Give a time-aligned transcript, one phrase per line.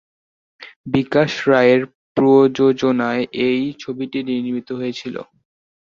[0.93, 1.81] বিকাশ রায়ের
[2.17, 5.15] প্রযোজনায় এই ছবিটি নির্মিত হয়েছিল।